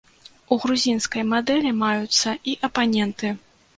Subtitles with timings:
[0.53, 3.27] У грузінскай мадэлі маюцца і апаненты.